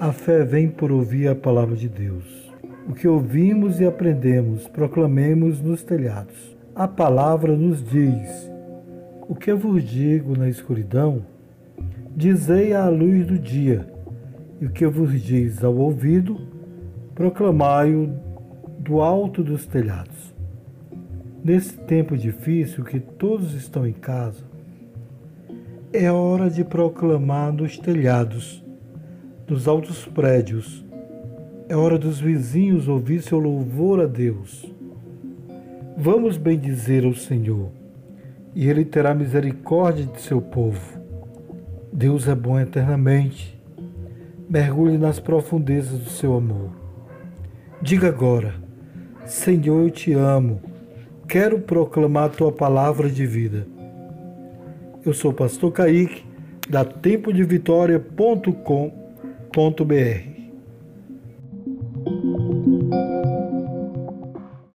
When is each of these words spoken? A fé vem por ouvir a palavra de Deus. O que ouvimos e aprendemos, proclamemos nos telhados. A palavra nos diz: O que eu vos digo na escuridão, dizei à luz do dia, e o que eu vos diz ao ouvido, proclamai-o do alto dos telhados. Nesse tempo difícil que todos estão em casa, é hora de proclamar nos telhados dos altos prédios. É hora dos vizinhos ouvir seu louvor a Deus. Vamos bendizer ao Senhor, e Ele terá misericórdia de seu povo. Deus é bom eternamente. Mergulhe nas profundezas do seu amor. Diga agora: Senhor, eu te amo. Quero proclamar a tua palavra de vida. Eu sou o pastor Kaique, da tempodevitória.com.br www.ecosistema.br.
A 0.00 0.12
fé 0.12 0.42
vem 0.46 0.66
por 0.66 0.90
ouvir 0.90 1.28
a 1.28 1.34
palavra 1.34 1.76
de 1.76 1.86
Deus. 1.86 2.24
O 2.88 2.94
que 2.94 3.06
ouvimos 3.06 3.80
e 3.80 3.84
aprendemos, 3.84 4.66
proclamemos 4.66 5.60
nos 5.60 5.82
telhados. 5.82 6.56
A 6.74 6.88
palavra 6.88 7.54
nos 7.54 7.84
diz: 7.84 8.50
O 9.28 9.34
que 9.34 9.50
eu 9.50 9.58
vos 9.58 9.84
digo 9.84 10.34
na 10.34 10.48
escuridão, 10.48 11.26
dizei 12.16 12.72
à 12.72 12.88
luz 12.88 13.26
do 13.26 13.38
dia, 13.38 13.86
e 14.58 14.64
o 14.64 14.70
que 14.70 14.86
eu 14.86 14.90
vos 14.90 15.20
diz 15.20 15.62
ao 15.62 15.76
ouvido, 15.76 16.48
proclamai-o 17.14 18.10
do 18.78 19.02
alto 19.02 19.44
dos 19.44 19.66
telhados. 19.66 20.34
Nesse 21.44 21.76
tempo 21.76 22.16
difícil 22.16 22.84
que 22.84 23.00
todos 23.00 23.52
estão 23.52 23.86
em 23.86 23.92
casa, 23.92 24.44
é 25.92 26.10
hora 26.10 26.48
de 26.48 26.64
proclamar 26.64 27.52
nos 27.52 27.76
telhados 27.76 28.64
dos 29.50 29.66
altos 29.66 30.06
prédios. 30.06 30.84
É 31.68 31.74
hora 31.74 31.98
dos 31.98 32.20
vizinhos 32.20 32.86
ouvir 32.86 33.20
seu 33.20 33.40
louvor 33.40 34.00
a 34.00 34.06
Deus. 34.06 34.64
Vamos 35.96 36.36
bendizer 36.36 37.04
ao 37.04 37.14
Senhor, 37.14 37.70
e 38.54 38.68
Ele 38.68 38.84
terá 38.84 39.12
misericórdia 39.12 40.06
de 40.06 40.20
seu 40.20 40.40
povo. 40.40 41.00
Deus 41.92 42.28
é 42.28 42.34
bom 42.34 42.60
eternamente. 42.60 43.60
Mergulhe 44.48 44.96
nas 44.96 45.18
profundezas 45.18 45.98
do 45.98 46.10
seu 46.10 46.36
amor. 46.36 46.70
Diga 47.82 48.06
agora: 48.06 48.54
Senhor, 49.26 49.82
eu 49.82 49.90
te 49.90 50.12
amo. 50.12 50.60
Quero 51.26 51.58
proclamar 51.58 52.26
a 52.26 52.28
tua 52.28 52.52
palavra 52.52 53.10
de 53.10 53.26
vida. 53.26 53.66
Eu 55.04 55.12
sou 55.12 55.32
o 55.32 55.34
pastor 55.34 55.72
Kaique, 55.72 56.22
da 56.68 56.84
tempodevitória.com.br 56.84 58.99
www.ecosistema.br. 59.52 60.29